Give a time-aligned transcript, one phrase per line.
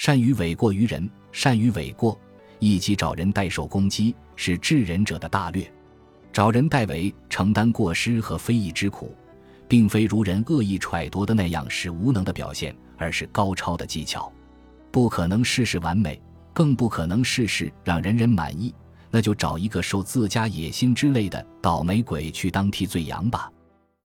[0.00, 2.18] 善于诿过于人，善于诿过，
[2.58, 5.70] 以及找人代受攻击，是智人者的大略。
[6.32, 9.14] 找人代为承担过失和非议之苦，
[9.68, 14.32] 并非如人恶意揣度的那样是无能的表现，而是高超的技巧。
[14.90, 16.18] 不可能事事完美，
[16.54, 18.74] 更不可能事事让人人满意，
[19.10, 23.52] 那就找一个受自家野心之类的倒霉鬼去当替罪羊吧。